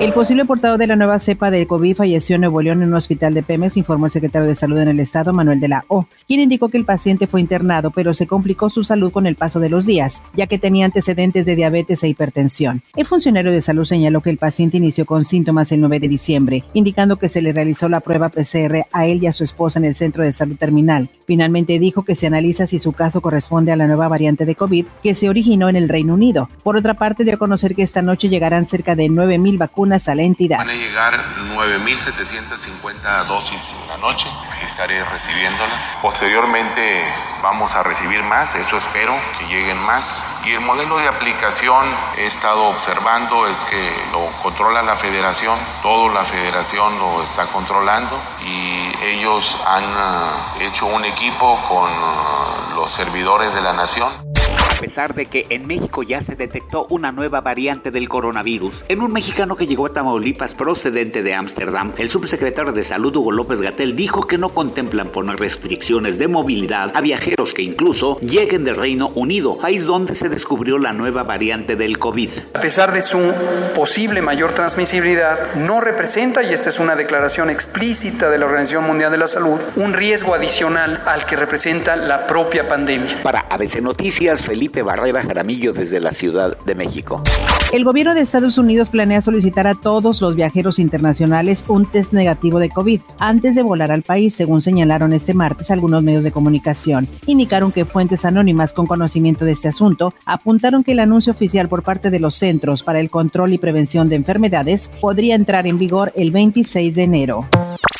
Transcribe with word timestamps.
El 0.00 0.12
posible 0.12 0.44
portador 0.44 0.76
de 0.78 0.88
la 0.88 0.96
nueva 0.96 1.18
cepa 1.18 1.50
de 1.50 1.66
COVID 1.66 1.96
falleció 1.96 2.34
en 2.34 2.42
Nuevo 2.42 2.60
León 2.60 2.82
en 2.82 2.88
un 2.88 2.94
hospital 2.94 3.32
de 3.32 3.44
Pemex, 3.44 3.76
informó 3.76 4.06
el 4.06 4.10
secretario 4.10 4.46
de 4.46 4.56
Salud 4.56 4.78
en 4.78 4.88
el 4.88 5.00
estado, 5.00 5.32
Manuel 5.32 5.60
de 5.60 5.68
la 5.68 5.84
O, 5.88 6.06
quien 6.26 6.40
indicó 6.40 6.68
que 6.68 6.76
el 6.76 6.84
paciente 6.84 7.28
fue 7.28 7.40
internado, 7.40 7.90
pero 7.90 8.12
se 8.12 8.26
complicó 8.26 8.68
su 8.68 8.82
salud 8.82 9.12
con 9.12 9.26
el 9.26 9.36
paso 9.36 9.60
de 9.60 9.70
los 9.70 9.86
días, 9.86 10.22
ya 10.34 10.46
que 10.46 10.58
tenía 10.58 10.84
antecedentes 10.84 11.46
de 11.46 11.56
diabetes 11.56 12.02
e 12.02 12.08
hipertensión. 12.08 12.82
El 12.96 13.06
funcionario 13.06 13.52
de 13.52 13.62
salud 13.62 13.84
señaló 13.84 14.20
que 14.20 14.30
el 14.30 14.36
paciente 14.36 14.76
inició 14.76 15.06
con 15.06 15.24
síntomas 15.24 15.70
el 15.70 15.80
9 15.80 16.00
de 16.00 16.08
diciembre, 16.08 16.64
indicando 16.74 17.16
que 17.16 17.28
se 17.28 17.40
le 17.40 17.52
realizó 17.52 17.88
la 17.88 18.00
prueba 18.00 18.28
PCR 18.28 18.86
a 18.92 19.06
él 19.06 19.22
y 19.22 19.28
a 19.28 19.32
su 19.32 19.44
esposa 19.44 19.78
en 19.78 19.86
el 19.86 19.94
centro 19.94 20.24
de 20.24 20.32
salud 20.32 20.56
terminal. 20.56 21.08
Finalmente 21.24 21.78
dijo 21.78 22.04
que 22.04 22.16
se 22.16 22.26
analiza 22.26 22.66
si 22.66 22.78
su 22.78 22.92
caso 22.92 23.22
corresponde 23.22 23.70
a 23.72 23.76
la 23.76 23.86
nueva 23.86 24.08
variante 24.08 24.44
de 24.44 24.56
COVID 24.56 24.86
que 25.02 25.14
se 25.14 25.28
originó 25.28 25.68
en 25.68 25.76
el 25.76 25.88
Reino 25.88 26.14
Unido. 26.14 26.50
Por 26.62 26.76
otra 26.76 26.94
parte, 26.94 27.24
dio 27.24 27.34
a 27.34 27.38
conocer 27.38 27.74
que 27.74 27.82
esta 27.82 28.02
noche 28.02 28.28
llegarán 28.28 28.66
cerca 28.66 28.96
de 28.96 29.06
9.000 29.06 29.56
vacunas 29.56 29.83
a 29.84 30.14
la 30.14 30.22
entidad. 30.22 30.58
Van 30.58 30.70
a 30.70 30.74
llegar 30.74 31.22
9.750 31.54 33.26
dosis 33.26 33.76
en 33.82 33.88
la 33.88 33.98
noche, 33.98 34.26
estaré 34.64 35.04
recibiéndolas. 35.04 35.78
Posteriormente 36.00 37.02
vamos 37.42 37.74
a 37.74 37.82
recibir 37.82 38.22
más, 38.22 38.54
eso 38.54 38.78
espero, 38.78 39.14
que 39.38 39.46
lleguen 39.46 39.78
más. 39.78 40.24
Y 40.46 40.52
el 40.52 40.60
modelo 40.60 40.96
de 40.96 41.06
aplicación 41.06 41.84
he 42.16 42.26
estado 42.26 42.64
observando 42.64 43.46
es 43.46 43.64
que 43.66 43.92
lo 44.10 44.26
controla 44.42 44.82
la 44.82 44.96
federación, 44.96 45.58
todo 45.82 46.08
la 46.08 46.24
federación 46.24 46.98
lo 46.98 47.22
está 47.22 47.46
controlando 47.48 48.18
y 48.42 49.04
ellos 49.04 49.58
han 49.66 49.84
eh, 49.84 50.66
hecho 50.66 50.86
un 50.86 51.04
equipo 51.04 51.60
con 51.68 51.90
eh, 51.90 52.74
los 52.74 52.90
servidores 52.90 53.54
de 53.54 53.60
la 53.60 53.74
nación 53.74 54.33
a 54.74 54.80
pesar 54.80 55.14
de 55.14 55.26
que 55.26 55.46
en 55.50 55.66
México 55.66 56.02
ya 56.02 56.20
se 56.20 56.34
detectó 56.34 56.86
una 56.90 57.12
nueva 57.12 57.40
variante 57.40 57.92
del 57.92 58.08
coronavirus. 58.08 58.84
En 58.88 59.02
un 59.02 59.12
mexicano 59.12 59.56
que 59.56 59.66
llegó 59.66 59.86
a 59.86 59.92
Tamaulipas 59.92 60.54
procedente 60.54 61.22
de 61.22 61.32
Ámsterdam, 61.32 61.92
el 61.96 62.10
subsecretario 62.10 62.72
de 62.72 62.82
Salud 62.82 63.14
Hugo 63.14 63.30
López 63.30 63.60
Gatel 63.60 63.94
dijo 63.94 64.26
que 64.26 64.36
no 64.36 64.48
contemplan 64.48 65.08
poner 65.08 65.38
restricciones 65.38 66.18
de 66.18 66.26
movilidad 66.26 66.90
a 66.94 67.00
viajeros 67.00 67.54
que 67.54 67.62
incluso 67.62 68.18
lleguen 68.20 68.64
del 68.64 68.76
Reino 68.76 69.10
Unido, 69.14 69.58
país 69.58 69.84
donde 69.84 70.16
se 70.16 70.28
descubrió 70.28 70.78
la 70.78 70.92
nueva 70.92 71.22
variante 71.22 71.76
del 71.76 71.98
COVID. 71.98 72.30
A 72.54 72.60
pesar 72.60 72.92
de 72.92 73.02
su 73.02 73.32
posible 73.76 74.22
mayor 74.22 74.54
transmisibilidad, 74.54 75.54
no 75.54 75.80
representa, 75.80 76.42
y 76.42 76.52
esta 76.52 76.70
es 76.70 76.80
una 76.80 76.96
declaración 76.96 77.48
explícita 77.48 78.28
de 78.28 78.38
la 78.38 78.46
Organización 78.46 78.84
Mundial 78.84 79.12
de 79.12 79.18
la 79.18 79.28
Salud, 79.28 79.60
un 79.76 79.92
riesgo 79.92 80.34
adicional 80.34 81.00
al 81.06 81.26
que 81.26 81.36
representa 81.36 81.94
la 81.94 82.26
propia 82.26 82.66
pandemia. 82.66 83.22
Para 83.22 83.40
ABC 83.50 83.80
Noticias, 83.80 84.42
Felipe 84.42 84.63
Felipe 84.64 84.82
Barrera 84.82 85.22
Jaramillo 85.22 85.74
desde 85.74 86.00
la 86.00 86.10
Ciudad 86.10 86.56
de 86.64 86.74
México. 86.74 87.22
El 87.70 87.84
gobierno 87.84 88.14
de 88.14 88.22
Estados 88.22 88.56
Unidos 88.56 88.88
planea 88.88 89.20
solicitar 89.20 89.66
a 89.66 89.74
todos 89.74 90.22
los 90.22 90.36
viajeros 90.36 90.78
internacionales 90.78 91.66
un 91.68 91.84
test 91.84 92.14
negativo 92.14 92.58
de 92.58 92.70
COVID 92.70 93.02
antes 93.18 93.54
de 93.54 93.62
volar 93.62 93.92
al 93.92 94.00
país, 94.00 94.34
según 94.34 94.62
señalaron 94.62 95.12
este 95.12 95.34
martes 95.34 95.70
algunos 95.70 96.02
medios 96.02 96.24
de 96.24 96.32
comunicación. 96.32 97.06
Indicaron 97.26 97.72
que 97.72 97.84
fuentes 97.84 98.24
anónimas 98.24 98.72
con 98.72 98.86
conocimiento 98.86 99.44
de 99.44 99.52
este 99.52 99.68
asunto 99.68 100.14
apuntaron 100.24 100.82
que 100.82 100.92
el 100.92 101.00
anuncio 101.00 101.34
oficial 101.34 101.68
por 101.68 101.82
parte 101.82 102.08
de 102.08 102.20
los 102.20 102.34
Centros 102.34 102.82
para 102.82 103.00
el 103.00 103.10
Control 103.10 103.52
y 103.52 103.58
Prevención 103.58 104.08
de 104.08 104.16
Enfermedades 104.16 104.90
podría 105.02 105.34
entrar 105.34 105.66
en 105.66 105.76
vigor 105.76 106.10
el 106.16 106.30
26 106.30 106.94
de 106.94 107.02
enero. 107.02 107.46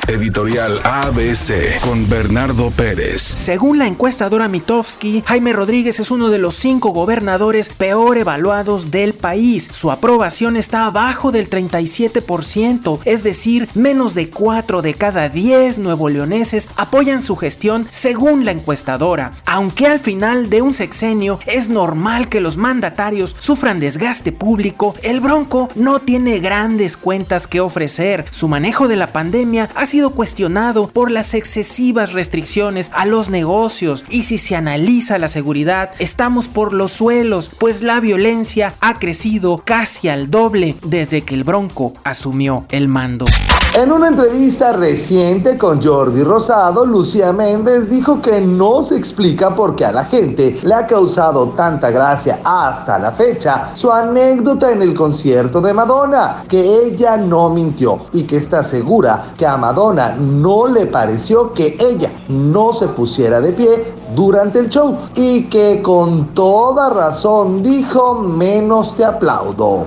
Editorial 0.07 0.79
ABC 0.85 1.81
con 1.81 2.09
Bernardo 2.11 2.71
Pérez. 2.71 3.23
Según 3.23 3.79
la 3.79 3.87
encuestadora 3.87 4.49
Mitofsky, 4.49 5.23
Jaime 5.27 5.55
Rodríguez 5.55 5.99
es 5.99 6.11
uno 6.11 6.29
de 6.29 6.39
los 6.39 6.55
cinco 6.57 6.91
gobernadores 6.91 7.71
peor 7.71 8.19
evaluados 8.19 8.91
del 8.91 9.15
país. 9.15 9.69
Su 9.73 9.91
aprobación 9.91 10.57
está 10.57 10.85
abajo 10.85 11.33
del 11.33 11.49
37%, 11.49 12.99
es 13.07 13.23
decir, 13.23 13.67
menos 13.75 14.13
de 14.15 14.29
4 14.29 14.83
de 14.83 14.93
cada 14.93 15.31
10 15.31 15.79
nuevo 15.79 16.11
leoneses 16.11 16.69
apoyan 16.77 17.23
su 17.23 17.37
gestión 17.37 17.89
según 17.91 18.45
la 18.45 18.51
encuestadora. 18.51 19.31
Aunque 19.47 19.87
al 19.87 20.01
final 20.01 20.51
de 20.51 20.61
un 20.61 20.75
sexenio 20.75 21.39
es 21.47 21.71
normal 21.71 22.29
que 22.29 22.41
los 22.41 22.59
mandatarios 22.59 23.35
sufran 23.39 23.81
desgaste 23.81 24.33
público, 24.33 24.95
el 25.03 25.21
Bronco 25.21 25.71
no 25.75 26.01
tiene 26.01 26.41
grandes 26.41 26.99
cuentas 26.99 27.47
que 27.47 27.61
ofrecer. 27.61 28.27
Su 28.31 28.49
manejo 28.49 28.87
de 28.87 28.97
la 28.97 29.07
pandemia 29.07 29.71
ha 29.75 29.87
sido 29.87 29.94
cuestionado 30.03 30.89
por 30.89 31.11
las 31.11 31.35
excesivas 31.35 32.13
restricciones 32.13 32.91
a 32.95 33.07
los 33.07 33.31
negocios 33.31 34.05
y 34.09 34.25
si 34.25 34.39
se 34.39 34.57
analiza 34.57 35.19
la 35.19 35.29
seguridad, 35.29 35.91
estamos 36.01 36.49
por 36.49 36.73
los 36.73 36.93
suelos, 36.93 37.49
pues 37.61 37.81
la 37.81 38.01
violencia 38.01 38.75
ha 38.81 38.99
crecido 38.99 39.63
casi 39.65 40.09
al 40.09 40.31
doble 40.31 40.75
desde 40.85 41.23
que 41.23 41.35
el 41.35 41.45
Bronco 41.45 41.93
asumió 42.03 42.67
el 42.71 42.89
mando. 42.89 43.27
En 43.77 43.91
una 43.91 44.09
entrevista 44.09 44.73
reciente 44.73 45.59
con 45.59 45.83
Jordi 45.83 46.23
Rosado, 46.23 46.87
Lucía 46.87 47.33
Méndez 47.33 47.89
dijo 47.89 48.21
que 48.21 48.41
no 48.41 48.83
se 48.83 48.97
explica 48.97 49.55
por 49.55 49.75
qué 49.75 49.85
a 49.85 49.93
la 49.93 50.05
gente 50.05 50.61
le 50.63 50.75
ha 50.75 50.87
causado 50.87 51.49
tanta 51.51 51.91
gracia 51.91 52.41
hasta 52.45 52.99
la 52.99 53.13
fecha 53.13 53.71
su 53.75 53.91
anécdota 53.91 54.71
en 54.71 54.83
el 54.83 54.95
concierto 54.95 55.61
de 55.61 55.75
Madonna, 55.75 56.45
que 56.49 56.61
ella 56.61 57.17
no 57.17 57.51
mintió 57.51 58.07
y 58.13 58.25
que 58.25 58.37
está 58.37 58.63
segura 58.63 59.33
que 59.37 59.47
a 59.47 59.57
Madonna 59.57 59.84
no 59.93 60.67
le 60.67 60.87
pareció 60.87 61.53
que 61.53 61.77
ella 61.79 62.11
no 62.29 62.73
se 62.73 62.89
pusiera 62.89 63.41
de 63.41 63.53
pie 63.53 63.93
durante 64.15 64.61
el 64.61 64.71
show 64.71 64.97
y 65.15 65.45
que 65.45 65.83
con 65.83 66.29
toda 66.29 66.89
razón 66.89 67.63
dijo 67.63 68.15
menos 68.15 68.97
te 68.97 69.05
aplaudo. 69.05 69.85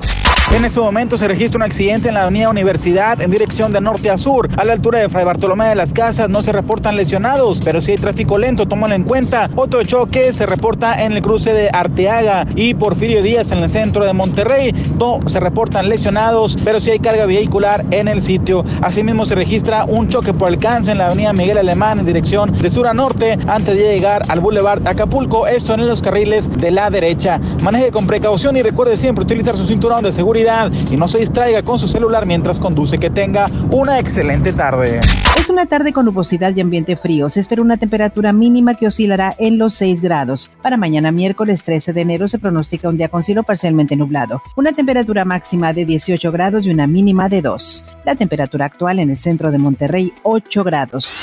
En 0.56 0.64
este 0.64 0.80
momento 0.80 1.18
se 1.18 1.28
registra 1.28 1.58
un 1.58 1.64
accidente 1.64 2.08
en 2.08 2.14
la 2.14 2.22
avenida 2.22 2.50
Universidad 2.50 3.22
en 3.22 3.30
dirección 3.30 3.74
de 3.74 3.82
norte 3.82 4.10
a 4.10 4.18
sur. 4.18 4.50
A 4.56 4.64
la 4.64 4.74
altura 4.74 5.02
de 5.02 5.10
Fray 5.10 5.26
Bartolomé 5.26 5.66
de 5.68 5.76
las 5.76 5.92
Casas 5.92 6.30
no 6.30 6.42
se 6.42 6.54
reportan 6.54 6.96
lesionados, 6.96 7.62
pero 7.64 7.82
si 7.82 7.92
hay 7.92 7.98
tráfico 7.98 8.38
lento, 8.38 8.66
tómalo 8.66 8.96
en 8.96 9.04
cuenta. 9.04 9.50
Otro 9.56 9.84
choque 9.84 10.32
se 10.32 10.46
reporta 10.46 11.04
en 11.04 11.12
el 11.12 11.22
cruce 11.22 11.54
de 11.54 11.70
Arteaga 11.70 12.48
y 12.56 12.74
Porfirio 12.76 13.22
Díaz 13.22 13.52
en 13.52 13.60
el 13.60 13.70
centro 13.70 14.06
de 14.06 14.14
Monterrey. 14.14 14.74
No 14.98 15.20
se 15.28 15.42
reportan 15.42 15.90
lesionados, 15.90 16.58
pero 16.64 16.80
si 16.80 16.92
hay 16.92 17.00
carga 17.00 17.26
vehicular 17.26 17.84
en 17.92 18.08
el 18.08 18.22
sitio. 18.22 18.64
Asimismo 18.82 19.26
se 19.26 19.36
registra 19.36 19.84
un 19.84 20.08
choque 20.08 20.34
por 20.34 20.48
alcance 20.48 20.92
en 20.92 21.00
la 21.00 21.08
avenida 21.08 21.34
Miguel 21.34 21.58
Alemán 21.58 22.00
en 22.00 22.06
dirección 22.06 22.58
de 22.58 22.70
sur 22.70 22.88
a 22.88 22.94
norte 22.94 23.38
antes 23.48 23.76
de 23.76 23.84
llegar 23.84 24.24
al 24.30 24.40
Boulevard 24.40 24.88
Acapulco. 24.88 25.46
Esto 25.46 25.74
en 25.74 25.86
los 25.86 26.02
carriles 26.02 26.50
de 26.58 26.72
la 26.72 26.90
derecha. 26.90 27.42
Maneje 27.62 27.92
con 27.92 28.08
precaución 28.08 28.56
y 28.56 28.62
recuerde 28.62 28.96
siempre 28.96 29.26
utilizar 29.26 29.58
su 29.58 29.66
cinturón 29.66 30.06
de 30.06 30.14
seguridad 30.38 30.72
y 30.92 30.98
no 30.98 31.08
se 31.08 31.20
distraiga 31.20 31.64
con 31.64 31.80
su 31.80 31.88
celular 31.88 32.26
mientras 32.26 32.60
conduce. 32.60 32.98
Que 32.98 33.10
tenga 33.10 33.48
una 33.72 34.00
excelente 34.00 34.54
tarde. 34.54 35.00
Es 35.38 35.50
una 35.50 35.66
tarde 35.66 35.94
con 35.94 36.06
nubosidad 36.06 36.56
y 36.56 36.62
ambiente 36.62 36.96
frío. 36.96 37.30
Se 37.30 37.40
espera 37.40 37.62
una 37.62 37.78
temperatura 37.78 38.34
mínima 38.34 38.76
que 38.76 38.88
oscilará 38.88 39.36
en 39.38 39.58
los 39.58 39.74
6 39.76 40.02
grados. 40.02 40.50
Para 40.62 40.78
mañana 40.78 41.12
miércoles 41.12 41.64
13 41.64 41.94
de 41.94 42.02
enero 42.02 42.28
se 42.28 42.40
pronostica 42.40 42.90
un 42.90 42.98
día 42.98 43.10
con 43.10 43.24
cielo 43.24 43.44
parcialmente 43.44 43.96
nublado. 43.96 44.42
Una 44.56 44.74
temperatura 44.74 45.26
máxima 45.26 45.74
de 45.74 45.86
18 45.86 46.32
grados 46.32 46.66
y 46.66 46.70
una 46.70 46.88
mínima 46.88 47.30
de 47.30 47.42
2. 47.42 47.86
La 48.06 48.16
temperatura 48.16 48.66
actual 48.66 49.00
en 49.00 49.10
el 49.10 49.18
centro 49.18 49.52
de 49.52 49.58
Monterrey 49.58 50.14
8 50.24 50.64
grados. 50.64 51.14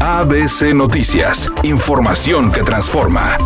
ABC 0.00 0.74
Noticias. 0.74 1.50
Información 1.62 2.52
que 2.52 2.62
transforma. 2.62 3.36